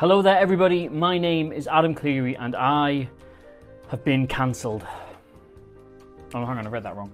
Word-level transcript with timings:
Hello 0.00 0.20
there, 0.20 0.36
everybody. 0.36 0.88
My 0.88 1.16
name 1.16 1.52
is 1.52 1.68
Adam 1.68 1.94
Cleary, 1.94 2.36
and 2.36 2.56
I 2.56 3.08
have 3.86 4.04
been 4.04 4.26
cancelled. 4.26 4.84
Oh, 6.34 6.44
hang 6.44 6.58
on, 6.58 6.66
I 6.66 6.70
read 6.70 6.82
that 6.82 6.96
wrong. 6.96 7.12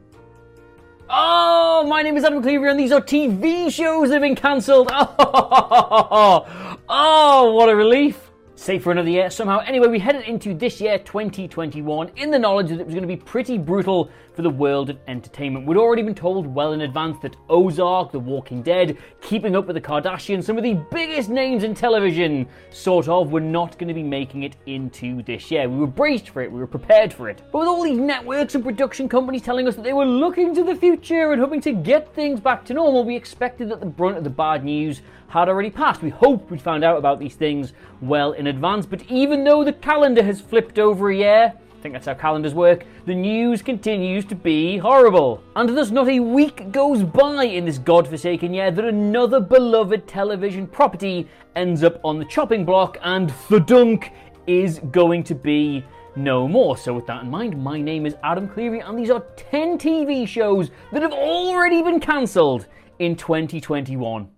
Oh, 1.10 1.84
my 1.86 2.00
name 2.00 2.16
is 2.16 2.24
Adam 2.24 2.40
Cleary, 2.40 2.70
and 2.70 2.80
these 2.80 2.92
are 2.92 3.02
TV 3.02 3.70
shows 3.70 4.08
that 4.08 4.14
have 4.14 4.22
been 4.22 4.36
cancelled. 4.36 4.88
Oh, 4.90 6.78
oh, 6.88 7.52
what 7.52 7.68
a 7.68 7.76
relief. 7.76 8.25
Safe 8.58 8.82
for 8.82 8.90
another 8.90 9.10
year 9.10 9.28
somehow. 9.28 9.58
Anyway, 9.58 9.86
we 9.86 9.98
headed 9.98 10.22
into 10.22 10.54
this 10.54 10.80
year, 10.80 10.98
2021, 10.98 12.10
in 12.16 12.30
the 12.30 12.38
knowledge 12.38 12.68
that 12.70 12.80
it 12.80 12.86
was 12.86 12.94
going 12.94 13.06
to 13.06 13.06
be 13.06 13.14
pretty 13.14 13.58
brutal 13.58 14.10
for 14.32 14.40
the 14.40 14.48
world 14.48 14.88
of 14.88 14.98
entertainment. 15.08 15.66
We'd 15.66 15.76
already 15.76 16.00
been 16.00 16.14
told 16.14 16.46
well 16.46 16.72
in 16.72 16.80
advance 16.80 17.18
that 17.20 17.36
Ozark, 17.50 18.12
The 18.12 18.18
Walking 18.18 18.62
Dead, 18.62 18.96
Keeping 19.20 19.54
Up 19.54 19.66
with 19.66 19.76
the 19.76 19.80
Kardashians, 19.82 20.44
some 20.44 20.56
of 20.56 20.64
the 20.64 20.72
biggest 20.90 21.28
names 21.28 21.64
in 21.64 21.74
television, 21.74 22.48
sort 22.70 23.08
of, 23.08 23.30
were 23.30 23.40
not 23.40 23.76
going 23.76 23.88
to 23.88 23.94
be 23.94 24.02
making 24.02 24.44
it 24.44 24.56
into 24.64 25.22
this 25.24 25.50
year. 25.50 25.68
We 25.68 25.76
were 25.76 25.86
braced 25.86 26.30
for 26.30 26.40
it, 26.40 26.50
we 26.50 26.58
were 26.58 26.66
prepared 26.66 27.12
for 27.12 27.28
it. 27.28 27.42
But 27.52 27.58
with 27.58 27.68
all 27.68 27.82
these 27.82 27.98
networks 27.98 28.54
and 28.54 28.64
production 28.64 29.06
companies 29.06 29.42
telling 29.42 29.68
us 29.68 29.76
that 29.76 29.84
they 29.84 29.92
were 29.92 30.06
looking 30.06 30.54
to 30.54 30.64
the 30.64 30.74
future 30.74 31.32
and 31.32 31.40
hoping 31.42 31.60
to 31.60 31.72
get 31.72 32.14
things 32.14 32.40
back 32.40 32.64
to 32.66 32.74
normal, 32.74 33.04
we 33.04 33.16
expected 33.16 33.68
that 33.68 33.80
the 33.80 33.86
brunt 33.86 34.16
of 34.16 34.24
the 34.24 34.30
bad 34.30 34.64
news 34.64 35.02
had 35.28 35.48
already 35.48 35.70
passed. 35.70 36.02
We 36.02 36.10
hoped 36.10 36.50
we'd 36.50 36.60
found 36.60 36.84
out 36.84 36.98
about 36.98 37.18
these 37.18 37.34
things 37.34 37.72
well 38.00 38.32
in 38.32 38.46
advance, 38.46 38.86
but 38.86 39.02
even 39.10 39.44
though 39.44 39.64
the 39.64 39.72
calendar 39.72 40.22
has 40.22 40.40
flipped 40.40 40.78
over 40.78 41.10
a 41.10 41.16
year, 41.16 41.52
I 41.54 41.82
think 41.82 41.92
that's 41.92 42.06
how 42.06 42.14
calendars 42.14 42.54
work, 42.54 42.84
the 43.04 43.14
news 43.14 43.62
continues 43.62 44.24
to 44.26 44.34
be 44.34 44.78
horrible. 44.78 45.42
And 45.54 45.68
thus, 45.76 45.90
not 45.90 46.08
a 46.08 46.20
week 46.20 46.72
goes 46.72 47.02
by 47.02 47.44
in 47.44 47.64
this 47.64 47.78
godforsaken 47.78 48.54
year 48.54 48.70
that 48.70 48.84
another 48.84 49.40
beloved 49.40 50.08
television 50.08 50.66
property 50.66 51.28
ends 51.54 51.82
up 51.82 52.00
on 52.04 52.18
the 52.18 52.24
chopping 52.24 52.64
block, 52.64 52.98
and 53.02 53.32
the 53.50 53.60
dunk 53.60 54.12
is 54.46 54.80
going 54.90 55.22
to 55.24 55.34
be 55.34 55.84
no 56.16 56.48
more. 56.48 56.76
So, 56.76 56.94
with 56.94 57.06
that 57.06 57.24
in 57.24 57.30
mind, 57.30 57.62
my 57.62 57.80
name 57.80 58.06
is 58.06 58.16
Adam 58.22 58.48
Cleary, 58.48 58.80
and 58.80 58.98
these 58.98 59.10
are 59.10 59.24
10 59.36 59.78
TV 59.78 60.26
shows 60.26 60.70
that 60.92 61.02
have 61.02 61.12
already 61.12 61.82
been 61.82 62.00
cancelled 62.00 62.66
in 62.98 63.16
2021. 63.16 64.28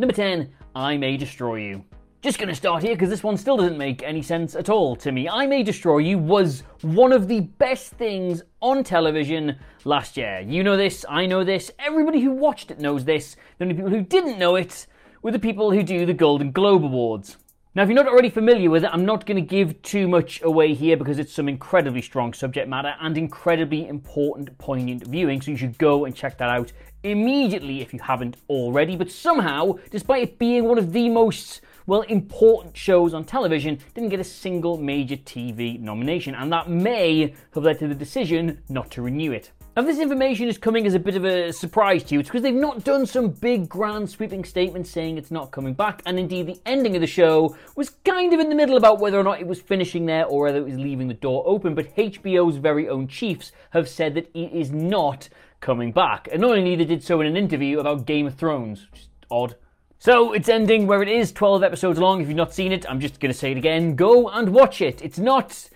Number 0.00 0.14
10, 0.14 0.48
I 0.76 0.96
May 0.96 1.16
Destroy 1.16 1.56
You. 1.56 1.84
Just 2.22 2.38
gonna 2.38 2.54
start 2.54 2.84
here 2.84 2.94
because 2.94 3.10
this 3.10 3.24
one 3.24 3.36
still 3.36 3.56
doesn't 3.56 3.76
make 3.76 4.00
any 4.04 4.22
sense 4.22 4.54
at 4.54 4.68
all 4.68 4.94
to 4.94 5.10
me. 5.10 5.28
I 5.28 5.44
May 5.44 5.64
Destroy 5.64 5.98
You 5.98 6.18
was 6.18 6.62
one 6.82 7.12
of 7.12 7.26
the 7.26 7.40
best 7.40 7.94
things 7.94 8.44
on 8.62 8.84
television 8.84 9.58
last 9.84 10.16
year. 10.16 10.38
You 10.38 10.62
know 10.62 10.76
this, 10.76 11.04
I 11.08 11.26
know 11.26 11.42
this, 11.42 11.72
everybody 11.80 12.20
who 12.20 12.30
watched 12.30 12.70
it 12.70 12.78
knows 12.78 13.04
this. 13.04 13.34
The 13.58 13.64
only 13.64 13.74
people 13.74 13.90
who 13.90 14.02
didn't 14.02 14.38
know 14.38 14.54
it 14.54 14.86
were 15.22 15.32
the 15.32 15.38
people 15.40 15.72
who 15.72 15.82
do 15.82 16.06
the 16.06 16.14
Golden 16.14 16.52
Globe 16.52 16.84
Awards. 16.84 17.36
Now, 17.74 17.82
if 17.82 17.88
you're 17.88 17.96
not 17.96 18.06
already 18.06 18.30
familiar 18.30 18.70
with 18.70 18.84
it, 18.84 18.90
I'm 18.92 19.04
not 19.04 19.26
going 19.26 19.36
to 19.36 19.40
give 19.40 19.82
too 19.82 20.08
much 20.08 20.42
away 20.42 20.74
here 20.74 20.96
because 20.96 21.18
it's 21.18 21.32
some 21.32 21.48
incredibly 21.48 22.02
strong 22.02 22.32
subject 22.32 22.68
matter 22.68 22.94
and 23.00 23.18
incredibly 23.18 23.86
important, 23.86 24.56
poignant 24.58 25.06
viewing, 25.06 25.40
so 25.40 25.50
you 25.50 25.56
should 25.56 25.76
go 25.78 26.04
and 26.04 26.14
check 26.14 26.38
that 26.38 26.48
out 26.48 26.72
immediately 27.02 27.80
if 27.80 27.92
you 27.92 28.00
haven't 28.00 28.36
already. 28.48 28.96
But 28.96 29.10
somehow, 29.10 29.78
despite 29.90 30.22
it 30.22 30.38
being 30.38 30.64
one 30.64 30.78
of 30.78 30.92
the 30.92 31.08
most 31.08 31.60
well, 31.88 32.02
important 32.02 32.76
shows 32.76 33.14
on 33.14 33.24
television 33.24 33.78
didn't 33.94 34.10
get 34.10 34.20
a 34.20 34.24
single 34.24 34.76
major 34.76 35.16
TV 35.16 35.80
nomination, 35.80 36.34
and 36.34 36.52
that 36.52 36.68
may 36.68 37.34
have 37.54 37.64
led 37.64 37.78
to 37.78 37.88
the 37.88 37.94
decision 37.94 38.62
not 38.68 38.90
to 38.90 39.00
renew 39.00 39.32
it. 39.32 39.52
Now, 39.74 39.84
this 39.84 39.98
information 39.98 40.48
is 40.48 40.58
coming 40.58 40.86
as 40.86 40.92
a 40.92 40.98
bit 40.98 41.16
of 41.16 41.24
a 41.24 41.50
surprise 41.50 42.02
to 42.04 42.14
you. 42.14 42.20
It's 42.20 42.28
because 42.28 42.42
they've 42.42 42.52
not 42.52 42.84
done 42.84 43.06
some 43.06 43.30
big, 43.30 43.70
grand, 43.70 44.10
sweeping 44.10 44.44
statements 44.44 44.90
saying 44.90 45.16
it's 45.16 45.30
not 45.30 45.50
coming 45.50 45.72
back, 45.72 46.02
and 46.04 46.18
indeed, 46.18 46.48
the 46.48 46.60
ending 46.66 46.94
of 46.94 47.00
the 47.00 47.06
show 47.06 47.56
was 47.74 47.88
kind 48.04 48.34
of 48.34 48.40
in 48.40 48.50
the 48.50 48.54
middle 48.54 48.76
about 48.76 48.98
whether 48.98 49.18
or 49.18 49.24
not 49.24 49.40
it 49.40 49.46
was 49.46 49.58
finishing 49.58 50.04
there 50.04 50.26
or 50.26 50.42
whether 50.42 50.58
it 50.58 50.66
was 50.66 50.78
leaving 50.78 51.08
the 51.08 51.14
door 51.14 51.42
open. 51.46 51.74
But 51.74 51.96
HBO's 51.96 52.58
very 52.58 52.86
own 52.90 53.08
chiefs 53.08 53.52
have 53.70 53.88
said 53.88 54.12
that 54.14 54.28
it 54.34 54.52
is 54.52 54.72
not 54.72 55.30
coming 55.60 55.92
back. 55.92 56.28
Only 56.32 56.76
they 56.76 56.84
did 56.84 57.02
so 57.02 57.20
in 57.20 57.26
an 57.26 57.36
interview 57.36 57.80
about 57.80 58.06
Game 58.06 58.26
of 58.26 58.34
Thrones, 58.34 58.86
which 58.90 59.00
is 59.02 59.08
odd. 59.30 59.56
So 59.98 60.32
it's 60.32 60.48
ending 60.48 60.86
where 60.86 61.02
it 61.02 61.08
is, 61.08 61.32
12 61.32 61.62
episodes 61.62 61.98
long. 61.98 62.20
If 62.20 62.28
you've 62.28 62.36
not 62.36 62.54
seen 62.54 62.72
it, 62.72 62.88
I'm 62.88 63.00
just 63.00 63.18
going 63.18 63.32
to 63.32 63.38
say 63.38 63.50
it 63.50 63.58
again. 63.58 63.96
Go 63.96 64.28
and 64.28 64.50
watch 64.50 64.80
it. 64.80 65.02
It's 65.02 65.18
not. 65.18 65.68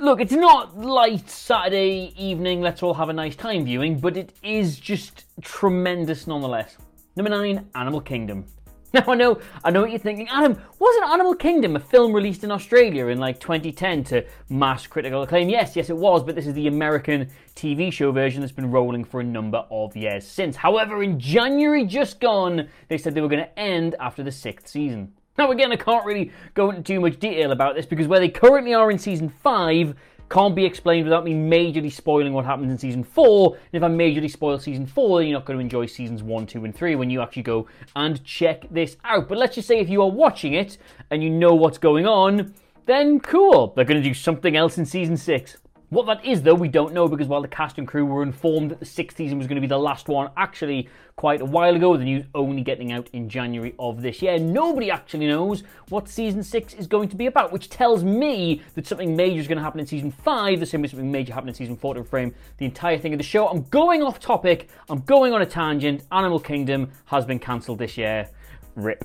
Look, 0.00 0.20
it's 0.20 0.32
not 0.32 0.78
light 0.78 1.28
Saturday 1.28 2.14
evening, 2.16 2.60
let's 2.60 2.80
all 2.80 2.94
have 2.94 3.08
a 3.08 3.12
nice 3.12 3.34
time 3.34 3.64
viewing, 3.64 3.98
but 3.98 4.16
it 4.16 4.32
is 4.40 4.78
just 4.78 5.24
tremendous 5.42 6.28
nonetheless. 6.28 6.76
Number 7.16 7.30
9, 7.30 7.70
Animal 7.74 8.00
Kingdom. 8.00 8.44
Now 8.94 9.04
I 9.06 9.14
know, 9.14 9.40
I 9.62 9.70
know 9.70 9.82
what 9.82 9.90
you're 9.90 10.00
thinking. 10.00 10.28
Adam, 10.28 10.60
wasn't 10.80 11.10
Animal 11.10 11.36
Kingdom 11.36 11.76
a 11.76 11.80
film 11.80 12.12
released 12.12 12.42
in 12.42 12.50
Australia 12.50 13.06
in 13.06 13.18
like 13.18 13.38
2010 13.38 14.02
to 14.04 14.24
mass 14.48 14.88
critical 14.88 15.22
acclaim? 15.22 15.48
Yes, 15.48 15.76
yes, 15.76 15.90
it 15.90 15.96
was, 15.96 16.24
but 16.24 16.34
this 16.34 16.48
is 16.48 16.54
the 16.54 16.66
American 16.66 17.30
TV 17.54 17.92
show 17.92 18.10
version 18.10 18.40
that's 18.40 18.52
been 18.52 18.68
rolling 18.68 19.04
for 19.04 19.20
a 19.20 19.24
number 19.24 19.64
of 19.70 19.96
years 19.96 20.26
since. 20.26 20.56
However, 20.56 21.04
in 21.04 21.20
January 21.20 21.84
just 21.84 22.18
gone, 22.18 22.68
they 22.88 22.98
said 22.98 23.14
they 23.14 23.20
were 23.20 23.28
going 23.28 23.44
to 23.44 23.58
end 23.58 23.94
after 24.00 24.24
the 24.24 24.32
sixth 24.32 24.66
season. 24.66 25.12
Now, 25.38 25.52
again, 25.52 25.70
I 25.70 25.76
can't 25.76 26.04
really 26.04 26.32
go 26.54 26.70
into 26.70 26.82
too 26.82 26.98
much 26.98 27.20
detail 27.20 27.52
about 27.52 27.76
this 27.76 27.86
because 27.86 28.08
where 28.08 28.18
they 28.18 28.28
currently 28.28 28.74
are 28.74 28.90
in 28.90 28.98
season 28.98 29.28
five 29.28 29.94
can't 30.30 30.54
be 30.54 30.64
explained 30.64 31.04
without 31.04 31.24
me 31.24 31.34
majorly 31.34 31.92
spoiling 31.92 32.32
what 32.32 32.44
happens 32.44 32.70
in 32.70 32.78
season 32.78 33.04
four. 33.04 33.56
And 33.72 33.74
if 33.74 33.82
I 33.82 33.88
majorly 33.88 34.30
spoil 34.30 34.58
season 34.58 34.86
four, 34.86 35.18
then 35.18 35.28
you're 35.28 35.38
not 35.38 35.44
going 35.44 35.58
to 35.58 35.62
enjoy 35.62 35.86
seasons 35.86 36.22
one, 36.22 36.46
two, 36.46 36.64
and 36.64 36.74
three 36.74 36.94
when 36.94 37.10
you 37.10 37.20
actually 37.20 37.42
go 37.42 37.66
and 37.96 38.22
check 38.24 38.64
this 38.70 38.96
out. 39.04 39.28
But 39.28 39.38
let's 39.38 39.56
just 39.56 39.68
say 39.68 39.80
if 39.80 39.90
you 39.90 40.00
are 40.02 40.10
watching 40.10 40.54
it 40.54 40.78
and 41.10 41.22
you 41.22 41.30
know 41.30 41.54
what's 41.54 41.78
going 41.78 42.06
on, 42.06 42.54
then 42.86 43.20
cool. 43.20 43.72
They're 43.74 43.84
going 43.84 44.02
to 44.02 44.08
do 44.08 44.14
something 44.14 44.56
else 44.56 44.78
in 44.78 44.86
season 44.86 45.16
six. 45.16 45.56
What 45.90 46.06
that 46.06 46.24
is, 46.24 46.42
though, 46.42 46.54
we 46.54 46.68
don't 46.68 46.94
know 46.94 47.08
because 47.08 47.26
while 47.26 47.42
the 47.42 47.48
cast 47.48 47.76
and 47.78 47.86
crew 47.86 48.06
were 48.06 48.22
informed 48.22 48.70
that 48.70 48.78
the 48.78 48.86
sixth 48.86 49.16
season 49.16 49.38
was 49.38 49.48
going 49.48 49.56
to 49.56 49.60
be 49.60 49.66
the 49.66 49.76
last 49.76 50.06
one, 50.06 50.30
actually 50.36 50.88
quite 51.16 51.40
a 51.40 51.44
while 51.44 51.74
ago, 51.74 51.96
the 51.96 52.04
news 52.04 52.24
only 52.32 52.62
getting 52.62 52.92
out 52.92 53.08
in 53.12 53.28
January 53.28 53.74
of 53.76 54.00
this 54.00 54.22
year, 54.22 54.38
nobody 54.38 54.88
actually 54.88 55.26
knows 55.26 55.64
what 55.88 56.08
season 56.08 56.44
six 56.44 56.74
is 56.74 56.86
going 56.86 57.08
to 57.08 57.16
be 57.16 57.26
about, 57.26 57.50
which 57.50 57.68
tells 57.70 58.04
me 58.04 58.62
that 58.76 58.86
something 58.86 59.16
major 59.16 59.40
is 59.40 59.48
going 59.48 59.58
to 59.58 59.64
happen 59.64 59.80
in 59.80 59.86
season 59.86 60.12
five, 60.12 60.60
the 60.60 60.64
same 60.64 60.80
way 60.80 60.86
something 60.86 61.10
major 61.10 61.34
happened 61.34 61.48
in 61.48 61.54
season 61.56 61.76
four 61.76 61.92
to 61.94 62.04
frame 62.04 62.32
the 62.58 62.64
entire 62.64 62.96
thing 62.96 63.12
of 63.12 63.18
the 63.18 63.24
show. 63.24 63.48
I'm 63.48 63.64
going 63.64 64.00
off 64.00 64.20
topic, 64.20 64.68
I'm 64.88 65.00
going 65.00 65.32
on 65.32 65.42
a 65.42 65.46
tangent. 65.46 66.04
Animal 66.12 66.38
Kingdom 66.38 66.92
has 67.06 67.26
been 67.26 67.40
cancelled 67.40 67.80
this 67.80 67.98
year. 67.98 68.28
Rip. 68.76 69.04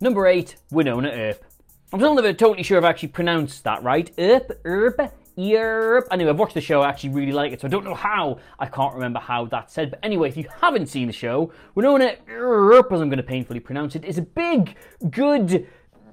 Number 0.00 0.26
eight, 0.26 0.56
Wynonna 0.72 1.16
Earp. 1.16 1.44
I'm 1.92 2.00
still 2.00 2.16
never 2.16 2.32
totally 2.32 2.64
sure 2.64 2.76
if 2.76 2.82
I 2.82 2.88
actually 2.88 3.10
pronounced 3.10 3.62
that 3.62 3.84
right. 3.84 4.10
Earp, 4.18 4.60
Earp, 4.64 5.12
Yep. 5.36 6.08
Anyway, 6.12 6.30
I've 6.30 6.38
watched 6.38 6.54
the 6.54 6.60
show. 6.60 6.82
I 6.82 6.88
actually 6.88 7.10
really 7.10 7.32
like 7.32 7.52
it, 7.52 7.60
so 7.60 7.66
I 7.66 7.70
don't 7.70 7.84
know 7.84 7.94
how. 7.94 8.38
I 8.58 8.66
can't 8.66 8.94
remember 8.94 9.18
how 9.18 9.46
that 9.46 9.70
said. 9.70 9.90
But 9.90 9.98
anyway, 10.02 10.28
if 10.28 10.36
you 10.36 10.46
haven't 10.60 10.86
seen 10.86 11.08
the 11.08 11.12
show, 11.12 11.52
Wynonna 11.76 12.18
Earp, 12.28 12.92
as 12.92 13.00
I'm 13.00 13.08
going 13.08 13.16
to 13.16 13.24
painfully 13.24 13.58
pronounce 13.58 13.96
it, 13.96 14.04
is 14.04 14.18
a 14.18 14.22
big, 14.22 14.76
good 15.10 15.66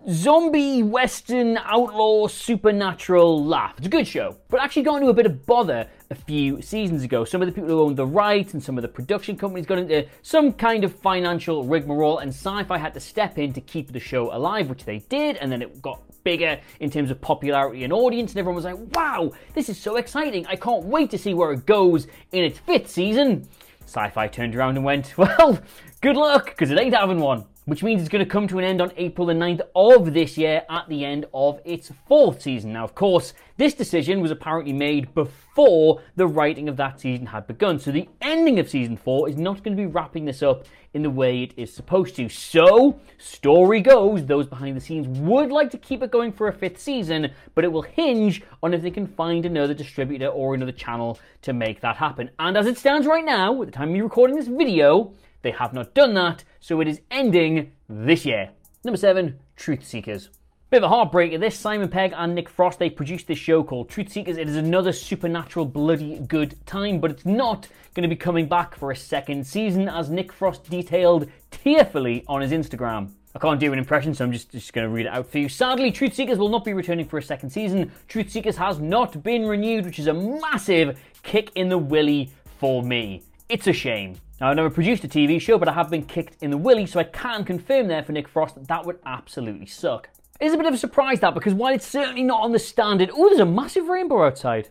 zombie, 0.10 0.82
western, 0.82 1.58
outlaw, 1.58 2.28
supernatural 2.28 3.44
laugh. 3.46 3.76
It's 3.78 3.88
a 3.88 3.90
good 3.90 4.08
show, 4.08 4.38
but 4.50 4.60
actually 4.60 4.84
got 4.84 4.96
into 4.96 5.10
a 5.10 5.14
bit 5.14 5.26
of 5.26 5.46
bother 5.46 5.88
a 6.10 6.16
few 6.16 6.62
seasons 6.62 7.04
ago. 7.04 7.24
Some 7.24 7.42
of 7.42 7.48
the 7.48 7.52
people 7.52 7.70
who 7.70 7.82
owned 7.82 7.98
the 7.98 8.06
rights 8.06 8.54
and 8.54 8.64
some 8.64 8.78
of 8.78 8.82
the 8.82 8.88
production 8.88 9.38
companies 9.38 9.66
got 9.66 9.78
into 9.78 10.08
some 10.24 10.54
kind 10.54 10.84
of 10.84 10.96
financial 10.96 11.64
rigmarole, 11.64 12.20
and 12.20 12.32
Syfy 12.32 12.80
had 12.80 12.94
to 12.96 13.00
step 13.00 13.38
in 13.38 13.54
to 13.54 13.62
keep 13.62 13.92
the 13.92 14.00
show 14.00 14.34
alive, 14.36 14.70
which 14.70 14.86
they 14.86 15.00
did, 15.00 15.38
and 15.38 15.52
then 15.52 15.62
it 15.62 15.82
got 15.82 16.02
bigger 16.24 16.60
in 16.80 16.90
terms 16.90 17.12
of 17.12 17.22
popularity 17.22 17.84
and 17.84 17.94
audience, 17.94 18.32
and 18.32 18.40
everyone 18.40 18.56
was 18.56 18.66
like, 18.66 18.96
wow, 18.96 19.32
this 19.54 19.70
is 19.70 19.80
so 19.80 19.98
exciting. 19.98 20.46
I 20.48 20.56
can't 20.56 20.86
wait 20.86 21.12
to 21.12 21.18
see 21.18 21.34
where 21.34 21.52
it 21.52 21.66
goes 21.66 22.08
in 22.32 22.44
its 22.44 22.60
fifth 22.60 22.90
season. 22.90 23.48
Syfy 23.86 24.32
turned 24.32 24.56
around 24.56 24.78
and 24.78 24.86
went, 24.86 25.16
well, 25.18 25.60
good 26.02 26.18
luck, 26.18 26.46
because 26.46 26.72
it 26.72 26.80
ain't 26.80 26.96
having 26.96 27.20
one 27.20 27.46
which 27.72 27.84
means 27.84 28.02
it's 28.02 28.10
going 28.10 28.22
to 28.22 28.30
come 28.30 28.50
to 28.50 28.60
an 28.60 28.66
end 28.66 28.82
on 28.82 28.92
April 28.98 29.26
the 29.26 29.34
9th 29.34 29.62
of 29.78 30.14
this 30.14 30.38
year 30.38 30.62
at 30.70 30.90
the 30.90 31.06
end 31.06 31.26
of 31.34 31.62
its 31.64 31.90
fourth 32.06 32.42
season. 32.42 32.74
Now, 32.74 32.84
of 32.84 32.94
course, 32.96 33.34
this 33.56 33.74
decision 33.74 34.20
was 34.20 34.30
apparently 34.30 34.74
made 34.74 35.14
before 35.14 36.02
the 36.18 36.28
writing 36.28 36.68
of 36.68 36.76
that 36.76 37.00
season 37.00 37.28
had 37.28 37.48
begun, 37.48 37.80
so 37.80 37.90
the 37.94 38.10
ending 38.20 38.60
of 38.60 38.70
season 38.70 38.98
four 38.98 39.30
is 39.30 39.38
not 39.38 39.64
going 39.64 39.78
to 39.78 39.82
be 39.82 39.88
wrapping 39.88 40.26
this 40.26 40.44
up 40.44 40.66
in 40.94 41.02
the 41.02 41.10
way 41.10 41.44
it 41.44 41.54
is 41.56 41.74
supposed 41.74 42.18
to. 42.18 42.28
So, 42.28 43.00
story 43.18 43.80
goes, 43.80 44.26
those 44.26 44.48
behind 44.48 44.76
the 44.76 44.82
scenes 44.82 45.08
would 45.20 45.50
like 45.50 45.72
to 45.72 45.78
keep 45.78 46.04
it 46.04 46.12
going 46.12 46.34
for 46.34 46.50
a 46.50 46.54
fifth 46.54 46.82
season, 46.82 47.32
but 47.56 47.64
it 47.64 47.72
will 47.72 47.84
hinge 47.84 48.44
on 48.62 48.74
if 48.74 48.82
they 48.82 48.92
can 48.92 49.08
find 49.08 49.46
another 49.46 49.74
distributor 49.74 50.28
or 50.28 50.56
another 50.56 50.74
channel 50.74 51.18
to 51.44 51.54
make 51.54 51.80
that 51.80 51.96
happen. 51.96 52.32
And 52.38 52.58
as 52.58 52.68
it 52.68 52.78
stands 52.78 53.08
right 53.08 53.24
now, 53.24 53.62
at 53.62 53.68
the 53.68 53.72
time 53.72 53.94
me 53.94 54.02
recording 54.02 54.36
this 54.36 54.50
video, 54.50 55.14
they 55.42 55.52
have 55.52 55.74
not 55.74 55.94
done 55.94 56.14
that, 56.16 56.44
so 56.62 56.80
it 56.80 56.88
is 56.88 57.02
ending 57.12 57.72
this 57.90 58.26
year. 58.26 58.52
Number 58.86 58.98
seven, 58.98 59.40
Truth 59.58 59.86
Seekers. 59.86 60.30
Bit 60.70 60.84
of 60.84 60.90
a 60.90 60.96
heartbreaker 60.96 61.38
this. 61.38 61.60
Simon 61.60 61.90
Pegg 61.90 62.14
and 62.16 62.34
Nick 62.34 62.48
Frost, 62.48 62.80
they 62.80 62.90
produced 62.90 63.28
this 63.28 63.38
show 63.38 63.62
called 63.62 63.90
Truth 63.90 64.10
Seekers. 64.10 64.38
It 64.38 64.48
is 64.48 64.56
another 64.56 64.94
supernatural, 64.94 65.66
bloody 65.66 66.20
good 66.20 66.56
time, 66.66 67.02
but 67.02 67.12
it's 67.12 67.26
not 67.26 67.68
going 67.94 68.04
to 68.04 68.08
be 68.08 68.16
coming 68.16 68.48
back 68.48 68.76
for 68.76 68.92
a 68.92 68.96
second 68.96 69.46
season, 69.46 69.90
as 69.90 70.10
Nick 70.10 70.32
Frost 70.32 70.70
detailed 70.70 71.30
tearfully 71.50 72.24
on 72.28 72.40
his 72.40 72.52
Instagram. 72.52 73.12
I 73.36 73.40
can't 73.40 73.60
do 73.60 73.74
an 73.74 73.80
impression, 73.80 74.14
so 74.14 74.24
I'm 74.24 74.32
just, 74.32 74.52
just 74.52 74.72
going 74.72 74.88
to 74.88 74.94
read 74.94 75.08
it 75.08 75.10
out 75.10 75.30
for 75.30 75.40
you. 75.40 75.50
Sadly, 75.50 75.92
Truth 75.92 76.14
Seekers 76.14 76.38
will 76.38 76.50
not 76.50 76.64
be 76.64 76.74
returning 76.74 77.06
for 77.06 77.18
a 77.18 77.24
second 77.24 77.50
season. 77.50 77.92
Truth 78.08 78.30
Seekers 78.30 78.58
has 78.58 78.80
not 78.80 79.24
been 79.24 79.46
renewed, 79.46 79.86
which 79.86 80.00
is 80.00 80.08
a 80.08 80.14
massive 80.14 81.00
kick 81.24 81.52
in 81.56 81.70
the 81.70 81.78
willy 81.78 82.30
for 82.60 82.84
me. 82.84 83.24
It's 83.52 83.68
a 83.68 83.74
shame. 83.74 84.16
Now, 84.40 84.50
I've 84.50 84.56
never 84.56 84.70
produced 84.70 85.04
a 85.04 85.10
TV 85.10 85.40
show, 85.42 85.58
but 85.58 85.68
I 85.68 85.74
have 85.74 85.90
been 85.90 86.06
kicked 86.06 86.42
in 86.42 86.52
the 86.52 86.58
willy, 86.58 86.86
so 86.86 87.02
I 87.02 87.04
can 87.04 87.44
confirm 87.44 87.90
there 87.90 88.02
for 88.02 88.14
Nick 88.14 88.30
Frost 88.30 88.56
that 88.56 88.66
that 88.70 88.86
would 88.86 89.00
absolutely 89.06 89.66
suck. 89.66 90.08
It 90.40 90.46
is 90.46 90.54
a 90.54 90.58
bit 90.58 90.68
of 90.68 90.74
a 90.74 90.78
surprise 90.78 91.20
that 91.20 91.34
because 91.34 91.54
while 91.54 91.74
it's 91.74 91.86
certainly 91.86 92.24
not 92.24 92.40
on 92.40 92.54
the 92.54 92.60
standard, 92.60 93.12
oh, 93.14 93.28
there's 93.28 93.42
a 93.42 93.46
massive 93.46 93.90
rainbow 93.90 94.26
outside. 94.26 94.70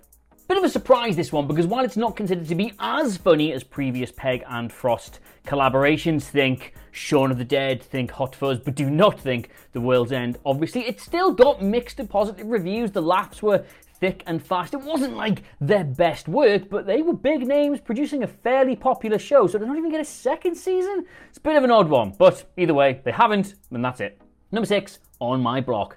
Bit 0.49 0.56
of 0.56 0.65
a 0.65 0.69
surprise 0.71 1.15
this 1.15 1.31
one 1.31 1.47
because 1.47 1.67
while 1.67 1.85
it's 1.85 1.99
not 1.99 2.17
considered 2.17 2.49
to 2.49 2.55
be 2.55 2.73
as 2.81 3.19
funny 3.19 3.53
as 3.53 3.62
previous 3.62 4.11
Pegg 4.11 4.44
and 4.49 4.73
Frost 4.73 5.21
collaborations, 5.47 6.23
think 6.23 6.73
Shaun 6.91 7.31
of 7.31 7.37
the 7.37 7.44
Dead, 7.44 7.83
think 7.83 8.12
Hot 8.12 8.35
Fuzz, 8.35 8.61
but 8.61 8.75
do 8.75 8.88
not 8.88 9.21
think 9.21 9.50
The 9.73 9.81
World's 9.83 10.11
End. 10.11 10.38
Obviously, 10.47 10.87
it 10.87 11.03
still 11.03 11.35
got 11.35 11.62
mixed 11.62 12.00
and 12.00 12.09
positive 12.09 12.47
reviews. 12.47 12.93
The 12.93 13.03
laughs 13.03 13.43
were 13.43 13.62
thick 14.00 14.23
and 14.26 14.43
fast. 14.43 14.75
It 14.75 14.81
wasn't 14.81 15.17
like 15.17 15.43
their 15.61 15.85
best 15.85 16.26
work, 16.26 16.69
but 16.69 16.87
they 16.87 17.02
were 17.02 17.12
big 17.12 17.47
names 17.47 17.81
producing 17.81 18.23
a 18.23 18.26
fairly 18.26 18.75
popular 18.75 19.19
show, 19.19 19.47
so 19.47 19.58
they 19.58 19.67
don't 19.67 19.79
even 19.79 19.91
get 19.91 20.00
a 20.00 20.05
second 20.05 20.56
season? 20.56 21.05
It's 21.29 21.38
a 21.38 21.43
bit 21.43 21.56
of 21.56 21.64
an 21.64 21.70
odd 21.70 21.88
one, 21.88 22.14
but 22.19 22.50
either 22.56 22.75
way, 22.75 23.00
they 23.05 23.12
haven't, 23.12 23.55
and 23.70 23.85
that's 23.85 24.00
it. 24.00 24.20
Number 24.50 24.67
six, 24.67 24.99
on 25.20 25.41
my 25.41 25.61
block. 25.61 25.97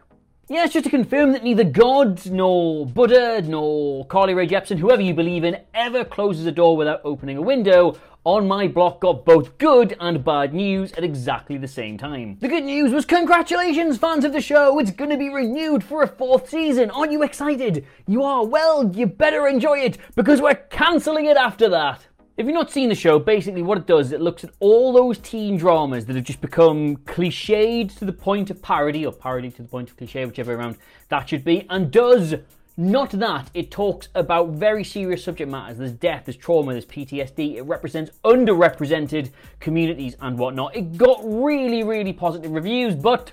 Yes, 0.50 0.74
just 0.74 0.84
to 0.84 0.90
confirm 0.90 1.32
that 1.32 1.44
neither 1.44 1.64
God, 1.64 2.30
nor 2.30 2.86
Buddha, 2.86 3.42
nor 3.42 4.06
Carly 4.08 4.34
Rae 4.34 4.46
Jepsen, 4.46 4.78
whoever 4.78 5.02
you 5.02 5.14
believe 5.14 5.46
in, 5.46 5.58
ever 5.74 6.04
closes 6.04 6.46
a 6.46 6.52
door 6.52 6.76
without 6.76 7.00
opening 7.06 7.38
a 7.38 7.42
window, 7.42 7.98
on 8.26 8.48
my 8.48 8.68
block 8.68 9.02
got 9.02 9.26
both 9.26 9.58
good 9.58 9.96
and 10.00 10.24
bad 10.24 10.54
news 10.54 10.94
at 10.94 11.04
exactly 11.04 11.58
the 11.58 11.68
same 11.68 11.98
time. 11.98 12.38
The 12.40 12.48
good 12.48 12.64
news 12.64 12.94
was 12.94 13.06
congratulations, 13.06 13.98
fans 13.98 14.24
of 14.24 14.32
the 14.32 14.40
show! 14.40 14.80
It's 14.80 14.92
gonna 14.92 15.18
be 15.18 15.30
renewed 15.30 15.84
for 15.84 16.04
a 16.04 16.08
fourth 16.08 16.50
season. 16.50 16.90
Aren't 16.92 17.12
you 17.12 17.24
excited? 17.24 17.86
You 18.08 18.24
are? 18.24 18.46
Well, 18.46 18.90
you 18.96 19.08
better 19.08 19.48
enjoy 19.48 19.80
it 19.80 19.98
because 20.16 20.42
we're 20.42 20.56
cancelling 20.56 21.26
it 21.26 21.36
after 21.36 21.68
that. 21.70 22.08
If 22.36 22.48
you've 22.48 22.56
not 22.56 22.72
seen 22.72 22.90
the 22.90 22.96
show, 22.96 23.20
basically 23.20 23.62
what 23.62 23.78
it 23.78 23.86
does 23.86 24.08
is 24.08 24.12
it 24.14 24.22
looks 24.22 24.44
at 24.44 24.50
all 24.60 24.92
those 24.92 25.20
teen 25.20 25.56
dramas 25.58 26.06
that 26.06 26.16
have 26.16 26.26
just 26.26 26.42
become 26.42 26.98
cliched 26.98 27.96
to 28.00 28.06
the 28.06 28.14
point 28.14 28.50
of 28.50 28.62
parody, 28.62 29.06
or 29.06 29.12
parody 29.12 29.52
to 29.52 29.62
the 29.62 29.68
point 29.68 29.90
of 29.90 29.98
cliche, 29.98 30.26
whichever 30.26 30.56
around 30.56 30.78
that 31.10 31.30
should 31.30 31.44
be, 31.44 31.68
and 31.70 31.92
does 31.92 32.36
not 32.76 33.12
that, 33.12 33.52
it 33.54 33.70
talks 33.70 34.10
about 34.16 34.50
very 34.50 34.84
serious 34.84 35.24
subject 35.24 35.50
matters. 35.52 35.78
There's 35.78 35.92
death, 35.92 36.24
there's 36.26 36.38
trauma, 36.38 36.72
there's 36.72 36.88
PTSD. 36.88 37.58
It 37.58 37.62
represents 37.64 38.10
underrepresented 38.24 39.30
communities 39.60 40.16
and 40.22 40.40
whatnot. 40.40 40.76
It 40.76 40.98
got 40.98 41.20
really, 41.24 41.84
really 41.84 42.14
positive 42.14 42.52
reviews, 42.52 42.96
but 42.96 43.32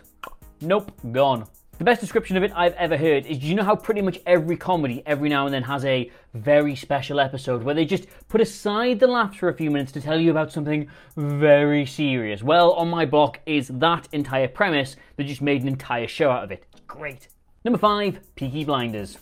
nope, 0.60 0.92
gone. 1.10 1.46
The 1.78 1.84
best 1.84 2.02
description 2.02 2.36
of 2.36 2.42
it 2.42 2.52
I've 2.54 2.74
ever 2.74 2.98
heard 2.98 3.24
is 3.24 3.38
you 3.38 3.54
know 3.54 3.64
how 3.64 3.74
pretty 3.74 4.02
much 4.02 4.20
every 4.26 4.58
comedy 4.58 5.02
every 5.06 5.30
now 5.30 5.46
and 5.46 5.54
then 5.54 5.62
has 5.62 5.86
a 5.86 6.10
very 6.34 6.76
special 6.76 7.18
episode 7.18 7.62
where 7.62 7.74
they 7.74 7.86
just 7.86 8.04
put 8.28 8.42
aside 8.42 9.00
the 9.00 9.06
laughs 9.06 9.38
for 9.38 9.48
a 9.48 9.54
few 9.54 9.70
minutes 9.70 9.90
to 9.92 10.02
tell 10.02 10.20
you 10.20 10.30
about 10.30 10.52
something 10.52 10.86
very 11.16 11.86
serious? 11.86 12.42
Well, 12.42 12.72
on 12.72 12.90
my 12.90 13.06
block 13.06 13.40
is 13.46 13.68
that 13.68 14.06
entire 14.12 14.48
premise 14.48 14.96
that 15.16 15.24
just 15.24 15.40
made 15.40 15.62
an 15.62 15.68
entire 15.68 16.08
show 16.08 16.30
out 16.30 16.44
of 16.44 16.52
it. 16.52 16.66
Great. 16.86 17.28
Number 17.64 17.78
five, 17.78 18.20
Peaky 18.34 18.64
Blinders. 18.64 19.16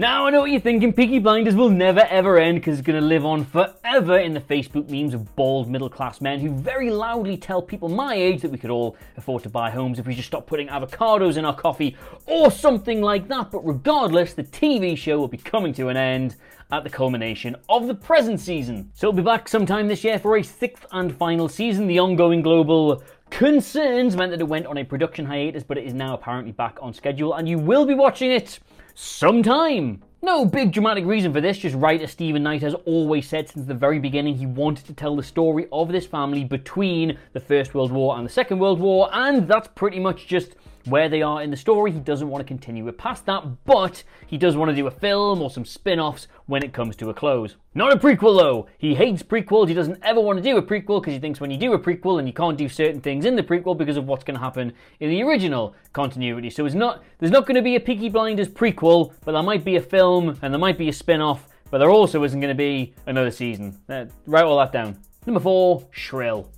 Now 0.00 0.28
I 0.28 0.30
know 0.30 0.42
what 0.42 0.52
you're 0.52 0.60
thinking, 0.60 0.92
Peaky 0.92 1.18
Blinders 1.18 1.56
will 1.56 1.70
never 1.70 2.02
ever 2.02 2.38
end 2.38 2.60
because 2.60 2.78
it's 2.78 2.86
going 2.86 3.00
to 3.00 3.04
live 3.04 3.26
on 3.26 3.44
forever 3.44 4.16
in 4.16 4.32
the 4.32 4.40
Facebook 4.40 4.88
memes 4.88 5.12
of 5.12 5.34
bald 5.34 5.68
middle 5.68 5.90
class 5.90 6.20
men 6.20 6.38
who 6.38 6.50
very 6.50 6.88
loudly 6.88 7.36
tell 7.36 7.60
people 7.60 7.88
my 7.88 8.14
age 8.14 8.42
that 8.42 8.52
we 8.52 8.58
could 8.58 8.70
all 8.70 8.96
afford 9.16 9.42
to 9.42 9.48
buy 9.48 9.70
homes 9.70 9.98
if 9.98 10.06
we 10.06 10.14
just 10.14 10.28
stop 10.28 10.46
putting 10.46 10.68
avocados 10.68 11.36
in 11.36 11.44
our 11.44 11.52
coffee 11.52 11.96
or 12.26 12.48
something 12.48 13.02
like 13.02 13.26
that. 13.26 13.50
But 13.50 13.66
regardless, 13.66 14.34
the 14.34 14.44
TV 14.44 14.96
show 14.96 15.18
will 15.18 15.26
be 15.26 15.36
coming 15.36 15.74
to 15.74 15.88
an 15.88 15.96
end 15.96 16.36
at 16.70 16.84
the 16.84 16.90
culmination 16.90 17.56
of 17.68 17.88
the 17.88 17.94
present 17.96 18.38
season. 18.38 18.92
So 18.94 19.08
it'll 19.08 19.16
be 19.16 19.24
back 19.24 19.48
sometime 19.48 19.88
this 19.88 20.04
year 20.04 20.20
for 20.20 20.36
a 20.36 20.44
sixth 20.44 20.86
and 20.92 21.12
final 21.16 21.48
season. 21.48 21.88
The 21.88 21.98
ongoing 21.98 22.40
global 22.40 23.02
concerns 23.30 24.14
meant 24.14 24.30
that 24.30 24.40
it 24.40 24.48
went 24.48 24.66
on 24.66 24.78
a 24.78 24.84
production 24.84 25.26
hiatus, 25.26 25.64
but 25.64 25.76
it 25.76 25.86
is 25.86 25.92
now 25.92 26.14
apparently 26.14 26.52
back 26.52 26.78
on 26.80 26.94
schedule 26.94 27.34
and 27.34 27.48
you 27.48 27.58
will 27.58 27.84
be 27.84 27.94
watching 27.94 28.30
it 28.30 28.60
sometime. 28.98 30.02
No 30.22 30.44
big 30.44 30.72
dramatic 30.72 31.04
reason 31.04 31.32
for 31.32 31.40
this, 31.40 31.58
just 31.58 31.76
writer 31.76 32.08
Steven 32.08 32.42
Knight 32.42 32.62
has 32.62 32.74
always 32.84 33.28
said 33.28 33.48
since 33.48 33.64
the 33.64 33.74
very 33.74 34.00
beginning 34.00 34.34
he 34.34 34.44
wanted 34.44 34.86
to 34.86 34.92
tell 34.92 35.14
the 35.14 35.22
story 35.22 35.68
of 35.70 35.92
this 35.92 36.04
family 36.04 36.42
between 36.42 37.16
the 37.32 37.38
First 37.38 37.74
World 37.74 37.92
War 37.92 38.16
and 38.16 38.26
the 38.26 38.30
Second 38.30 38.58
World 38.58 38.80
War, 38.80 39.08
and 39.12 39.46
that's 39.46 39.68
pretty 39.76 40.00
much 40.00 40.26
just 40.26 40.56
where 40.88 41.08
they 41.08 41.22
are 41.22 41.42
in 41.42 41.50
the 41.50 41.56
story. 41.56 41.92
He 41.92 42.00
doesn't 42.00 42.28
want 42.28 42.40
to 42.40 42.46
continue 42.46 42.86
it 42.88 42.98
past 42.98 43.26
that, 43.26 43.44
but 43.64 44.02
he 44.26 44.36
does 44.36 44.56
want 44.56 44.70
to 44.70 44.74
do 44.74 44.86
a 44.86 44.90
film 44.90 45.42
or 45.42 45.50
some 45.50 45.64
spin 45.64 46.00
offs 46.00 46.28
when 46.46 46.62
it 46.62 46.72
comes 46.72 46.96
to 46.96 47.10
a 47.10 47.14
close. 47.14 47.56
Not 47.74 47.92
a 47.92 47.96
prequel 47.96 48.38
though. 48.38 48.66
He 48.78 48.94
hates 48.94 49.22
prequels. 49.22 49.68
He 49.68 49.74
doesn't 49.74 49.98
ever 50.02 50.20
want 50.20 50.38
to 50.38 50.42
do 50.42 50.56
a 50.56 50.62
prequel 50.62 51.00
because 51.00 51.14
he 51.14 51.18
thinks 51.18 51.40
when 51.40 51.50
you 51.50 51.56
do 51.56 51.72
a 51.72 51.78
prequel 51.78 52.18
and 52.18 52.26
you 52.26 52.34
can't 52.34 52.58
do 52.58 52.68
certain 52.68 53.00
things 53.00 53.24
in 53.24 53.36
the 53.36 53.42
prequel 53.42 53.76
because 53.76 53.96
of 53.96 54.06
what's 54.06 54.24
going 54.24 54.36
to 54.36 54.42
happen 54.42 54.72
in 55.00 55.10
the 55.10 55.22
original 55.22 55.74
continuity. 55.92 56.50
So 56.50 56.66
it's 56.66 56.74
not 56.74 57.02
there's 57.18 57.32
not 57.32 57.46
going 57.46 57.56
to 57.56 57.62
be 57.62 57.76
a 57.76 57.80
Peaky 57.80 58.08
Blinders 58.08 58.48
prequel, 58.48 59.12
but 59.24 59.32
there 59.32 59.42
might 59.42 59.64
be 59.64 59.76
a 59.76 59.82
film 59.82 60.38
and 60.42 60.52
there 60.52 60.58
might 60.58 60.78
be 60.78 60.88
a 60.88 60.92
spin 60.92 61.20
off, 61.20 61.48
but 61.70 61.78
there 61.78 61.90
also 61.90 62.22
isn't 62.24 62.40
going 62.40 62.54
to 62.54 62.58
be 62.58 62.94
another 63.06 63.30
season. 63.30 63.78
Uh, 63.88 64.06
write 64.26 64.44
all 64.44 64.58
that 64.58 64.72
down. 64.72 64.98
Number 65.26 65.40
four, 65.40 65.86
Shrill. 65.90 66.50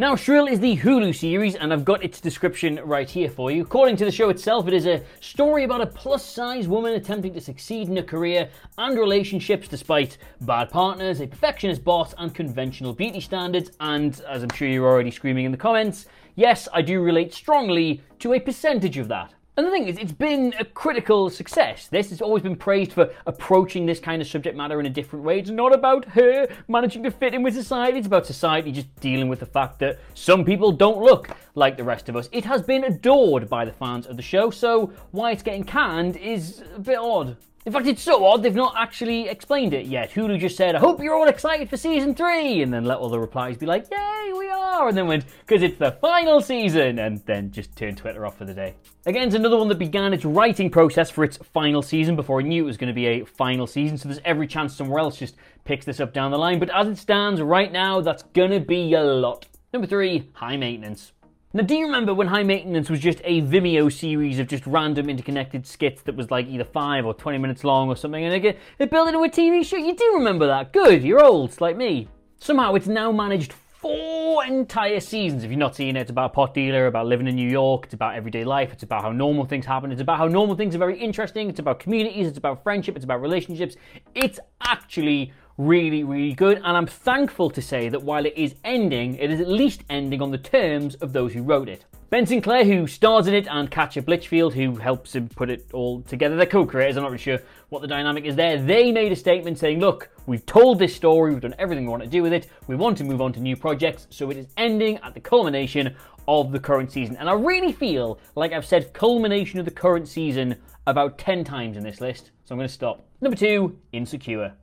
Now, 0.00 0.14
Shrill 0.14 0.46
is 0.46 0.60
the 0.60 0.76
Hulu 0.76 1.12
series, 1.12 1.56
and 1.56 1.72
I've 1.72 1.84
got 1.84 2.04
its 2.04 2.20
description 2.20 2.78
right 2.84 3.10
here 3.10 3.28
for 3.28 3.50
you. 3.50 3.62
According 3.62 3.96
to 3.96 4.04
the 4.04 4.12
show 4.12 4.28
itself, 4.28 4.68
it 4.68 4.72
is 4.72 4.86
a 4.86 5.02
story 5.18 5.64
about 5.64 5.80
a 5.80 5.86
plus 5.86 6.24
size 6.24 6.68
woman 6.68 6.94
attempting 6.94 7.34
to 7.34 7.40
succeed 7.40 7.88
in 7.88 7.96
her 7.96 8.02
career 8.04 8.48
and 8.78 8.96
relationships 8.96 9.66
despite 9.66 10.18
bad 10.42 10.70
partners, 10.70 11.20
a 11.20 11.26
perfectionist 11.26 11.82
boss, 11.82 12.14
and 12.16 12.32
conventional 12.32 12.92
beauty 12.92 13.20
standards. 13.20 13.72
And 13.80 14.20
as 14.28 14.44
I'm 14.44 14.50
sure 14.50 14.68
you're 14.68 14.86
already 14.86 15.10
screaming 15.10 15.46
in 15.46 15.50
the 15.50 15.58
comments, 15.58 16.06
yes, 16.36 16.68
I 16.72 16.80
do 16.80 17.02
relate 17.02 17.34
strongly 17.34 18.00
to 18.20 18.34
a 18.34 18.38
percentage 18.38 18.98
of 18.98 19.08
that. 19.08 19.34
And 19.58 19.66
the 19.66 19.72
thing 19.72 19.88
is, 19.88 19.98
it's 19.98 20.12
been 20.12 20.54
a 20.60 20.64
critical 20.64 21.28
success. 21.28 21.88
This 21.88 22.10
has 22.10 22.22
always 22.22 22.44
been 22.44 22.54
praised 22.54 22.92
for 22.92 23.12
approaching 23.26 23.86
this 23.86 23.98
kind 23.98 24.22
of 24.22 24.28
subject 24.28 24.56
matter 24.56 24.78
in 24.78 24.86
a 24.86 24.88
different 24.88 25.24
way. 25.24 25.40
It's 25.40 25.50
not 25.50 25.74
about 25.74 26.04
her 26.10 26.46
managing 26.68 27.02
to 27.02 27.10
fit 27.10 27.34
in 27.34 27.42
with 27.42 27.54
society, 27.54 27.98
it's 27.98 28.06
about 28.06 28.24
society 28.24 28.70
just 28.70 28.94
dealing 29.00 29.28
with 29.28 29.40
the 29.40 29.46
fact 29.46 29.80
that 29.80 29.98
some 30.14 30.44
people 30.44 30.70
don't 30.70 31.02
look 31.02 31.30
like 31.56 31.76
the 31.76 31.82
rest 31.82 32.08
of 32.08 32.14
us. 32.14 32.28
It 32.30 32.44
has 32.44 32.62
been 32.62 32.84
adored 32.84 33.48
by 33.48 33.64
the 33.64 33.72
fans 33.72 34.06
of 34.06 34.14
the 34.14 34.22
show, 34.22 34.50
so 34.50 34.92
why 35.10 35.32
it's 35.32 35.42
getting 35.42 35.64
canned 35.64 36.16
is 36.18 36.62
a 36.76 36.78
bit 36.78 36.98
odd. 36.98 37.36
In 37.66 37.72
fact, 37.72 37.88
it's 37.88 38.02
so 38.02 38.24
odd 38.24 38.44
they've 38.44 38.54
not 38.54 38.74
actually 38.76 39.28
explained 39.28 39.74
it 39.74 39.86
yet. 39.86 40.12
Hulu 40.12 40.38
just 40.38 40.56
said, 40.56 40.76
I 40.76 40.78
hope 40.78 41.02
you're 41.02 41.16
all 41.16 41.26
excited 41.26 41.68
for 41.68 41.76
season 41.76 42.14
three, 42.14 42.62
and 42.62 42.72
then 42.72 42.84
let 42.84 42.98
all 42.98 43.08
the 43.08 43.18
replies 43.18 43.56
be 43.56 43.66
like, 43.66 43.90
Yay, 43.90 44.32
we 44.38 44.47
and 44.86 44.96
then 44.96 45.06
went, 45.06 45.24
because 45.46 45.62
it's 45.62 45.78
the 45.78 45.92
final 46.00 46.40
season, 46.40 47.00
and 47.00 47.18
then 47.26 47.50
just 47.50 47.74
turned 47.74 47.96
Twitter 47.96 48.24
off 48.24 48.38
for 48.38 48.44
the 48.44 48.54
day. 48.54 48.74
Again, 49.06 49.26
it's 49.26 49.34
another 49.34 49.56
one 49.56 49.68
that 49.68 49.78
began 49.78 50.12
its 50.12 50.24
writing 50.24 50.70
process 50.70 51.10
for 51.10 51.24
its 51.24 51.38
final 51.38 51.82
season 51.82 52.14
before 52.14 52.40
it 52.40 52.44
knew 52.44 52.62
it 52.62 52.66
was 52.66 52.76
going 52.76 52.88
to 52.88 52.94
be 52.94 53.06
a 53.06 53.24
final 53.24 53.66
season, 53.66 53.98
so 53.98 54.08
there's 54.08 54.20
every 54.24 54.46
chance 54.46 54.76
somewhere 54.76 55.00
else 55.00 55.16
just 55.16 55.34
picks 55.64 55.84
this 55.84 55.98
up 55.98 56.12
down 56.12 56.30
the 56.30 56.38
line. 56.38 56.58
But 56.60 56.70
as 56.70 56.86
it 56.86 56.98
stands 56.98 57.40
right 57.40 57.72
now, 57.72 58.00
that's 58.00 58.22
going 58.22 58.52
to 58.52 58.60
be 58.60 58.94
a 58.94 59.02
lot. 59.02 59.46
Number 59.72 59.88
three, 59.88 60.30
high 60.34 60.56
maintenance. 60.56 61.12
Now, 61.54 61.62
do 61.62 61.74
you 61.74 61.86
remember 61.86 62.12
when 62.12 62.26
High 62.26 62.42
Maintenance 62.42 62.90
was 62.90 63.00
just 63.00 63.22
a 63.24 63.40
Vimeo 63.40 63.90
series 63.90 64.38
of 64.38 64.48
just 64.48 64.66
random 64.66 65.08
interconnected 65.08 65.66
skits 65.66 66.02
that 66.02 66.14
was 66.14 66.30
like 66.30 66.46
either 66.46 66.64
5 66.64 67.06
or 67.06 67.14
20 67.14 67.38
minutes 67.38 67.64
long 67.64 67.88
or 67.88 67.96
something, 67.96 68.22
and 68.22 68.44
they, 68.44 68.56
they 68.76 68.84
built 68.84 69.08
it 69.08 69.14
into 69.14 69.24
a 69.24 69.30
TV 69.30 69.64
show? 69.64 69.78
You 69.78 69.96
do 69.96 70.12
remember 70.16 70.46
that. 70.46 70.74
Good, 70.74 71.02
you're 71.02 71.24
old, 71.24 71.58
like 71.58 71.74
me. 71.74 72.06
Somehow 72.38 72.74
it's 72.74 72.86
now 72.86 73.12
managed 73.12 73.54
four 73.88 74.44
entire 74.44 75.00
seasons. 75.00 75.44
If 75.44 75.50
you've 75.50 75.58
not 75.58 75.74
seen 75.74 75.96
it, 75.96 76.02
it's 76.02 76.10
about 76.10 76.32
a 76.32 76.34
pot 76.34 76.52
dealer, 76.52 76.88
about 76.88 77.06
living 77.06 77.26
in 77.26 77.34
New 77.34 77.48
York, 77.48 77.84
it's 77.86 77.94
about 77.94 78.14
everyday 78.14 78.44
life, 78.44 78.70
it's 78.70 78.82
about 78.82 79.00
how 79.00 79.12
normal 79.12 79.46
things 79.46 79.64
happen, 79.64 79.90
it's 79.90 80.02
about 80.02 80.18
how 80.18 80.28
normal 80.28 80.56
things 80.56 80.74
are 80.74 80.78
very 80.78 80.98
interesting, 80.98 81.48
it's 81.48 81.58
about 81.58 81.80
communities, 81.80 82.26
it's 82.26 82.36
about 82.36 82.62
friendship, 82.62 82.96
it's 82.96 83.04
about 83.06 83.22
relationships. 83.22 83.76
It's 84.14 84.38
actually 84.60 85.32
really, 85.56 86.04
really 86.04 86.34
good. 86.34 86.58
And 86.58 86.76
I'm 86.76 86.86
thankful 86.86 87.48
to 87.48 87.62
say 87.62 87.88
that 87.88 88.02
while 88.02 88.26
it 88.26 88.34
is 88.36 88.56
ending, 88.62 89.14
it 89.14 89.30
is 89.30 89.40
at 89.40 89.48
least 89.48 89.84
ending 89.88 90.20
on 90.20 90.32
the 90.32 90.38
terms 90.38 90.94
of 90.96 91.14
those 91.14 91.32
who 91.32 91.42
wrote 91.42 91.70
it. 91.70 91.86
Ben 92.10 92.24
Sinclair, 92.24 92.64
who 92.64 92.86
stars 92.86 93.26
in 93.26 93.34
it, 93.34 93.46
and 93.50 93.70
Katja 93.70 94.00
Blichfeld, 94.00 94.54
who 94.54 94.76
helps 94.76 95.14
him 95.14 95.28
put 95.28 95.50
it 95.50 95.68
all 95.74 96.00
together, 96.00 96.36
they're 96.36 96.46
co 96.46 96.64
creators. 96.64 96.96
I'm 96.96 97.02
not 97.02 97.10
really 97.10 97.22
sure 97.22 97.38
what 97.68 97.82
the 97.82 97.86
dynamic 97.86 98.24
is 98.24 98.34
there. 98.34 98.56
They 98.62 98.90
made 98.92 99.12
a 99.12 99.16
statement 99.16 99.58
saying, 99.58 99.80
Look, 99.80 100.08
we've 100.24 100.46
told 100.46 100.78
this 100.78 100.96
story, 100.96 101.32
we've 101.32 101.42
done 101.42 101.54
everything 101.58 101.84
we 101.84 101.90
want 101.90 102.02
to 102.04 102.08
do 102.08 102.22
with 102.22 102.32
it, 102.32 102.48
we 102.66 102.76
want 102.76 102.96
to 102.96 103.04
move 103.04 103.20
on 103.20 103.34
to 103.34 103.40
new 103.40 103.56
projects, 103.56 104.06
so 104.08 104.30
it 104.30 104.38
is 104.38 104.46
ending 104.56 104.96
at 105.02 105.12
the 105.12 105.20
culmination 105.20 105.94
of 106.26 106.50
the 106.50 106.58
current 106.58 106.90
season. 106.90 107.14
And 107.18 107.28
I 107.28 107.34
really 107.34 107.72
feel 107.72 108.18
like 108.36 108.54
I've 108.54 108.64
said 108.64 108.94
culmination 108.94 109.58
of 109.58 109.66
the 109.66 109.70
current 109.70 110.08
season 110.08 110.56
about 110.86 111.18
10 111.18 111.44
times 111.44 111.76
in 111.76 111.82
this 111.82 112.00
list, 112.00 112.30
so 112.46 112.54
I'm 112.54 112.58
going 112.58 112.68
to 112.68 112.72
stop. 112.72 113.06
Number 113.20 113.36
two, 113.36 113.78
Insecure. 113.92 114.54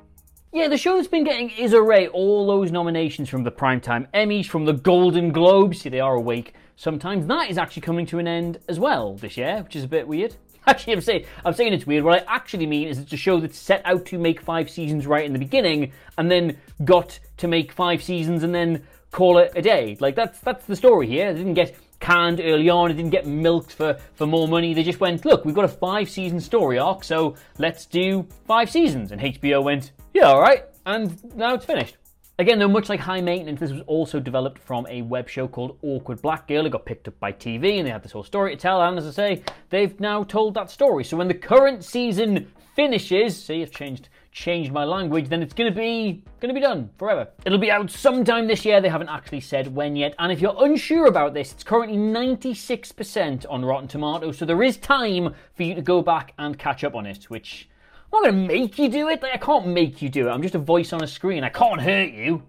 Yeah, 0.51 0.67
the 0.67 0.77
show's 0.77 1.07
been 1.07 1.25
getting 1.25 1.51
is 1.51 1.75
array 1.75 2.07
all 2.07 2.47
those 2.47 2.71
nominations 2.71 3.29
from 3.29 3.43
the 3.43 3.51
Primetime 3.51 4.07
Emmys, 4.13 4.47
from 4.47 4.65
the 4.65 4.73
Golden 4.73 5.31
Globes. 5.31 5.81
See, 5.81 5.89
they 5.89 5.99
are 5.99 6.15
awake 6.15 6.55
sometimes. 6.75 7.27
That 7.27 7.49
is 7.49 7.57
actually 7.57 7.81
coming 7.83 8.05
to 8.07 8.19
an 8.19 8.27
end 8.27 8.59
as 8.67 8.79
well 8.79 9.15
this 9.15 9.37
year, 9.37 9.61
which 9.63 9.75
is 9.75 9.83
a 9.83 9.87
bit 9.87 10.07
weird. 10.07 10.35
Actually, 10.67 10.93
I'm 10.93 11.01
saying 11.01 11.25
I'm 11.45 11.53
saying 11.53 11.73
it's 11.73 11.85
weird. 11.85 12.03
What 12.03 12.23
I 12.23 12.33
actually 12.33 12.65
mean 12.65 12.87
is 12.87 12.97
it's 12.97 13.13
a 13.13 13.17
show 13.17 13.39
that's 13.39 13.55
set 13.55 13.83
out 13.85 14.03
to 14.07 14.17
make 14.17 14.41
five 14.41 14.67
seasons 14.67 15.05
right 15.05 15.23
in 15.23 15.31
the 15.31 15.37
beginning, 15.37 15.91
and 16.17 16.31
then 16.31 16.57
got 16.83 17.19
to 17.37 17.47
make 17.47 17.71
five 17.71 18.01
seasons 18.01 18.41
and 18.41 18.55
then 18.55 18.81
call 19.11 19.37
it 19.37 19.51
a 19.55 19.61
day. 19.61 19.95
Like 19.99 20.15
that's 20.15 20.39
that's 20.39 20.65
the 20.65 20.75
story 20.75 21.05
here. 21.05 21.29
It 21.29 21.35
didn't 21.35 21.53
get 21.53 21.75
canned 21.99 22.41
early 22.41 22.69
on. 22.69 22.91
It 22.91 22.95
didn't 22.95 23.11
get 23.11 23.25
milked 23.25 23.71
for, 23.71 23.99
for 24.15 24.27
more 24.27 24.47
money. 24.47 24.73
They 24.73 24.83
just 24.83 24.99
went, 24.99 25.25
look, 25.25 25.45
we've 25.45 25.55
got 25.55 25.65
a 25.65 25.69
five 25.69 26.09
season 26.09 26.39
story 26.39 26.77
arc, 26.77 27.03
so 27.03 27.35
let's 27.57 27.85
do 27.85 28.27
five 28.47 28.69
seasons. 28.69 29.11
And 29.11 29.21
HBO 29.21 29.63
went, 29.63 29.91
yeah, 30.13 30.25
all 30.25 30.41
right. 30.41 30.65
And 30.85 31.23
now 31.35 31.53
it's 31.55 31.65
finished. 31.65 31.97
Again, 32.37 32.59
though, 32.59 32.67
much 32.67 32.89
like 32.89 32.99
High 32.99 33.21
Maintenance, 33.21 33.61
this 33.61 33.71
was 33.71 33.81
also 33.87 34.19
developed 34.19 34.61
from 34.61 34.85
a 34.87 35.01
web 35.01 35.29
show 35.29 35.47
called 35.47 35.77
Awkward 35.81 36.21
Black 36.21 36.49
Girl. 36.49 36.65
It 36.65 36.71
got 36.71 36.85
picked 36.85 37.07
up 37.07 37.17
by 37.17 37.31
TV 37.31 37.77
and 37.77 37.87
they 37.87 37.91
had 37.91 38.03
this 38.03 38.11
whole 38.11 38.25
story 38.25 38.53
to 38.53 38.61
tell. 38.61 38.81
And 38.81 38.97
as 38.97 39.07
I 39.07 39.11
say, 39.11 39.43
they've 39.69 39.97
now 40.01 40.23
told 40.23 40.53
that 40.55 40.69
story. 40.69 41.05
So 41.05 41.15
when 41.15 41.29
the 41.29 41.33
current 41.33 41.85
season 41.85 42.51
finishes, 42.75 43.41
see, 43.41 43.61
I've 43.61 43.71
changed 43.71 44.09
changed 44.33 44.73
my 44.73 44.83
language, 44.83 45.29
then 45.29 45.41
it's 45.41 45.53
gonna 45.53 45.71
be 45.71 46.21
gonna 46.41 46.53
be 46.53 46.59
done 46.59 46.89
forever. 46.97 47.29
It'll 47.45 47.57
be 47.57 47.71
out 47.71 47.89
sometime 47.89 48.47
this 48.47 48.65
year. 48.65 48.81
They 48.81 48.89
haven't 48.89 49.07
actually 49.07 49.39
said 49.39 49.73
when 49.73 49.95
yet. 49.95 50.13
And 50.19 50.29
if 50.29 50.41
you're 50.41 50.61
unsure 50.61 51.07
about 51.07 51.33
this, 51.33 51.53
it's 51.53 51.63
currently 51.63 51.97
96% 51.97 53.45
on 53.49 53.63
Rotten 53.63 53.87
Tomatoes, 53.87 54.37
so 54.37 54.45
there 54.45 54.61
is 54.61 54.75
time 54.75 55.33
for 55.53 55.63
you 55.63 55.73
to 55.73 55.81
go 55.81 56.01
back 56.01 56.33
and 56.37 56.59
catch 56.59 56.83
up 56.83 56.95
on 56.95 57.05
it, 57.05 57.29
which 57.29 57.69
I'm 58.15 58.23
not 58.23 58.31
going 58.31 58.47
to 58.47 58.53
make 58.53 58.79
you 58.79 58.87
do 58.87 59.09
it. 59.09 59.21
Like, 59.21 59.33
I 59.33 59.37
can't 59.37 59.67
make 59.67 60.01
you 60.01 60.07
do 60.07 60.27
it. 60.27 60.31
I'm 60.31 60.41
just 60.41 60.55
a 60.55 60.59
voice 60.59 60.93
on 60.93 61.03
a 61.03 61.07
screen. 61.07 61.43
I 61.43 61.49
can't 61.49 61.81
hurt 61.81 62.13
you. 62.13 62.43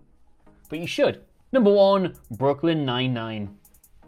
But 0.69 0.79
you 0.79 0.87
should. 0.87 1.25
Number 1.51 1.73
one, 1.73 2.15
Brooklyn 2.31 2.85
Nine-Nine. 2.85 3.57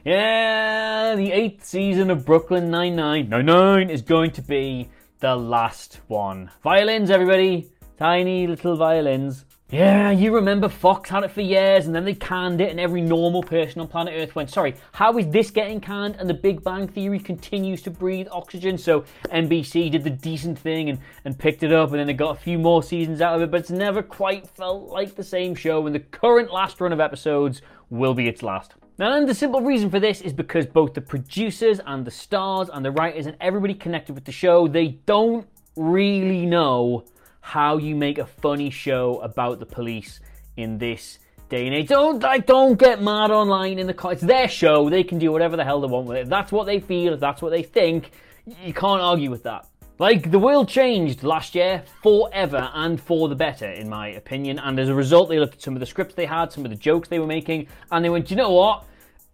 Yeah, 0.04 1.16
the 1.16 1.32
eighth 1.32 1.64
season 1.64 2.10
of 2.10 2.24
Brooklyn 2.24 2.70
Nine-Nine. 2.70 3.28
Nine-Nine 3.28 3.90
is 3.90 4.02
going 4.02 4.30
to 4.32 4.42
be 4.42 4.88
the 5.18 5.34
last 5.34 6.00
one. 6.06 6.50
Violins, 6.62 7.10
everybody. 7.10 7.68
Tiny 7.98 8.46
little 8.46 8.76
violins. 8.76 9.44
Yeah, 9.70 10.12
you 10.12 10.34
remember 10.34 10.70
Fox 10.70 11.10
had 11.10 11.24
it 11.24 11.30
for 11.30 11.42
years 11.42 11.84
and 11.84 11.94
then 11.94 12.06
they 12.06 12.14
canned 12.14 12.62
it, 12.62 12.70
and 12.70 12.80
every 12.80 13.02
normal 13.02 13.42
person 13.42 13.82
on 13.82 13.88
planet 13.88 14.14
Earth 14.16 14.34
went, 14.34 14.48
Sorry, 14.48 14.74
how 14.92 15.18
is 15.18 15.28
this 15.28 15.50
getting 15.50 15.78
canned? 15.78 16.16
And 16.16 16.26
the 16.26 16.32
Big 16.32 16.64
Bang 16.64 16.88
Theory 16.88 17.18
continues 17.18 17.82
to 17.82 17.90
breathe 17.90 18.28
oxygen. 18.32 18.78
So 18.78 19.04
NBC 19.26 19.90
did 19.90 20.04
the 20.04 20.10
decent 20.10 20.58
thing 20.58 20.88
and, 20.88 20.98
and 21.26 21.38
picked 21.38 21.62
it 21.64 21.70
up, 21.70 21.90
and 21.90 21.98
then 21.98 22.06
they 22.06 22.14
got 22.14 22.34
a 22.34 22.40
few 22.40 22.58
more 22.58 22.82
seasons 22.82 23.20
out 23.20 23.36
of 23.36 23.42
it, 23.42 23.50
but 23.50 23.60
it's 23.60 23.70
never 23.70 24.02
quite 24.02 24.48
felt 24.48 24.88
like 24.88 25.16
the 25.16 25.22
same 25.22 25.54
show. 25.54 25.84
And 25.84 25.94
the 25.94 26.00
current 26.00 26.50
last 26.50 26.80
run 26.80 26.94
of 26.94 27.00
episodes 27.00 27.60
will 27.90 28.14
be 28.14 28.26
its 28.26 28.42
last. 28.42 28.72
Now, 28.96 29.12
and 29.12 29.28
the 29.28 29.34
simple 29.34 29.60
reason 29.60 29.90
for 29.90 30.00
this 30.00 30.22
is 30.22 30.32
because 30.32 30.64
both 30.64 30.94
the 30.94 31.02
producers 31.02 31.78
and 31.84 32.06
the 32.06 32.10
stars 32.10 32.70
and 32.72 32.82
the 32.82 32.90
writers 32.90 33.26
and 33.26 33.36
everybody 33.38 33.74
connected 33.74 34.14
with 34.14 34.24
the 34.24 34.32
show, 34.32 34.66
they 34.66 34.98
don't 35.04 35.46
really 35.76 36.46
know 36.46 37.04
how 37.48 37.78
you 37.78 37.96
make 37.96 38.18
a 38.18 38.26
funny 38.26 38.68
show 38.68 39.20
about 39.20 39.58
the 39.58 39.64
police 39.64 40.20
in 40.58 40.76
this 40.76 41.18
day 41.48 41.66
and 41.66 41.74
age. 41.74 41.88
Don't 41.88 42.22
like 42.22 42.44
don't 42.44 42.78
get 42.78 43.00
mad 43.00 43.30
online 43.30 43.78
in 43.78 43.86
the 43.86 43.94
car. 43.94 44.12
It's 44.12 44.20
their 44.20 44.48
show. 44.48 44.90
They 44.90 45.02
can 45.02 45.18
do 45.18 45.32
whatever 45.32 45.56
the 45.56 45.64
hell 45.64 45.80
they 45.80 45.86
want 45.86 46.06
with 46.06 46.18
it. 46.18 46.24
If 46.24 46.28
that's 46.28 46.52
what 46.52 46.66
they 46.66 46.78
feel. 46.78 47.14
If 47.14 47.20
that's 47.20 47.40
what 47.40 47.50
they 47.50 47.62
think. 47.62 48.10
You 48.44 48.74
can't 48.74 49.00
argue 49.00 49.30
with 49.30 49.44
that. 49.44 49.66
Like 49.98 50.30
the 50.30 50.38
world 50.38 50.68
changed 50.68 51.22
last 51.22 51.54
year 51.54 51.82
forever 52.02 52.70
and 52.74 53.00
for 53.00 53.30
the 53.30 53.34
better, 53.34 53.70
in 53.70 53.88
my 53.88 54.08
opinion. 54.08 54.58
And 54.58 54.78
as 54.78 54.90
a 54.90 54.94
result, 54.94 55.30
they 55.30 55.40
looked 55.40 55.54
at 55.54 55.62
some 55.62 55.72
of 55.72 55.80
the 55.80 55.86
scripts 55.86 56.14
they 56.14 56.26
had, 56.26 56.52
some 56.52 56.66
of 56.66 56.70
the 56.70 56.76
jokes 56.76 57.08
they 57.08 57.18
were 57.18 57.26
making, 57.26 57.66
and 57.90 58.04
they 58.04 58.10
went, 58.10 58.30
you 58.30 58.36
know 58.36 58.52
what? 58.52 58.84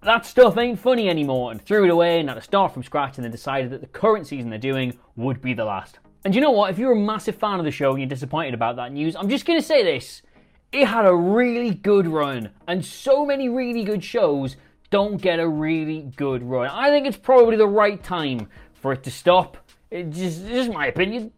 That 0.02 0.24
stuff 0.24 0.56
ain't 0.56 0.78
funny 0.78 1.08
anymore, 1.08 1.50
and 1.50 1.60
threw 1.60 1.84
it 1.84 1.90
away 1.90 2.20
and 2.20 2.28
had 2.28 2.36
to 2.36 2.42
start 2.42 2.72
from 2.72 2.84
scratch. 2.84 3.18
And 3.18 3.24
then 3.24 3.32
decided 3.32 3.70
that 3.72 3.80
the 3.80 3.88
current 3.88 4.28
season 4.28 4.50
they're 4.50 4.58
doing 4.58 4.96
would 5.16 5.42
be 5.42 5.52
the 5.52 5.64
last. 5.64 5.98
And 6.24 6.34
you 6.34 6.40
know 6.40 6.52
what? 6.52 6.70
If 6.70 6.78
you're 6.78 6.92
a 6.92 6.96
massive 6.96 7.34
fan 7.34 7.58
of 7.58 7.66
the 7.66 7.70
show 7.70 7.90
and 7.90 8.00
you're 8.00 8.08
disappointed 8.08 8.54
about 8.54 8.76
that 8.76 8.92
news, 8.92 9.14
I'm 9.14 9.28
just 9.28 9.44
going 9.44 9.58
to 9.60 9.66
say 9.66 9.82
this. 9.82 10.22
It 10.72 10.86
had 10.86 11.04
a 11.04 11.14
really 11.14 11.74
good 11.74 12.06
run, 12.06 12.50
and 12.66 12.84
so 12.84 13.24
many 13.24 13.48
really 13.48 13.84
good 13.84 14.02
shows 14.02 14.56
don't 14.90 15.20
get 15.20 15.38
a 15.38 15.46
really 15.46 16.10
good 16.16 16.42
run. 16.42 16.68
I 16.68 16.90
think 16.90 17.06
it's 17.06 17.16
probably 17.16 17.56
the 17.56 17.68
right 17.68 18.02
time 18.02 18.48
for 18.72 18.92
it 18.92 19.02
to 19.04 19.10
stop. 19.10 19.58
It's 19.90 20.16
just, 20.16 20.40
it's 20.42 20.50
just 20.50 20.72
my 20.72 20.86
opinion. 20.86 21.30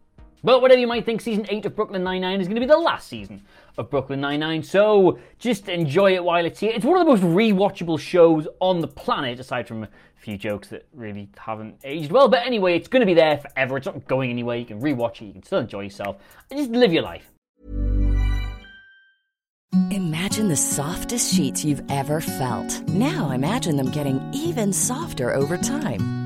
But 0.46 0.62
whatever 0.62 0.78
you 0.78 0.86
might 0.86 1.04
think, 1.04 1.20
season 1.20 1.44
8 1.48 1.66
of 1.66 1.74
Brooklyn 1.74 2.04
Nine-Nine 2.04 2.40
is 2.40 2.46
going 2.46 2.54
to 2.54 2.60
be 2.60 2.68
the 2.68 2.78
last 2.78 3.08
season 3.08 3.42
of 3.78 3.90
Brooklyn 3.90 4.20
Nine-Nine, 4.20 4.62
so 4.62 5.18
just 5.40 5.68
enjoy 5.68 6.14
it 6.14 6.22
while 6.22 6.46
it's 6.46 6.60
here. 6.60 6.70
It's 6.72 6.84
one 6.84 7.00
of 7.00 7.04
the 7.04 7.10
most 7.10 7.24
rewatchable 7.24 7.98
shows 7.98 8.46
on 8.60 8.80
the 8.80 8.86
planet, 8.86 9.40
aside 9.40 9.66
from 9.66 9.82
a 9.82 9.88
few 10.14 10.38
jokes 10.38 10.68
that 10.68 10.86
really 10.94 11.28
haven't 11.36 11.80
aged 11.82 12.12
well. 12.12 12.28
But 12.28 12.46
anyway, 12.46 12.76
it's 12.76 12.86
going 12.86 13.00
to 13.00 13.06
be 13.06 13.14
there 13.14 13.38
forever. 13.38 13.76
It's 13.76 13.86
not 13.86 14.06
going 14.06 14.30
anywhere. 14.30 14.56
You 14.56 14.66
can 14.66 14.80
rewatch 14.80 15.20
it. 15.20 15.24
You 15.24 15.32
can 15.32 15.42
still 15.42 15.58
enjoy 15.58 15.80
yourself. 15.80 16.18
And 16.48 16.60
just 16.60 16.70
live 16.70 16.92
your 16.92 17.02
life. 17.02 17.28
Imagine 19.90 20.46
the 20.46 20.54
softest 20.54 21.34
sheets 21.34 21.64
you've 21.64 21.82
ever 21.88 22.20
felt. 22.20 22.88
Now 22.88 23.32
imagine 23.32 23.76
them 23.76 23.90
getting 23.90 24.20
even 24.32 24.72
softer 24.72 25.34
over 25.34 25.56
time. 25.56 26.25